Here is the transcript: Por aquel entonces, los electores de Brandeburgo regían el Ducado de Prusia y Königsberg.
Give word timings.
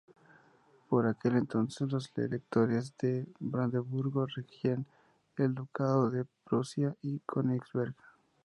Por 0.89 1.05
aquel 1.05 1.35
entonces, 1.35 1.91
los 1.91 2.11
electores 2.17 2.97
de 2.97 3.27
Brandeburgo 3.39 4.25
regían 4.25 4.87
el 5.37 5.53
Ducado 5.53 6.09
de 6.09 6.25
Prusia 6.43 6.95
y 7.03 7.19
Königsberg. 7.19 7.93